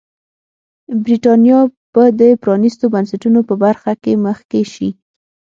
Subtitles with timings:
[1.03, 1.59] برېټانیا
[1.93, 4.89] به د پرانیستو بنسټونو په برخه کې مخکې شي.